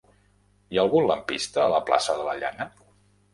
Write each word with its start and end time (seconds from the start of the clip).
Hi 0.75 0.79
ha 0.79 0.85
algun 0.87 1.05
lampista 1.11 1.61
a 1.65 1.67
la 1.75 1.83
plaça 1.91 2.17
de 2.23 2.27
la 2.31 2.35
Llana? 2.41 2.69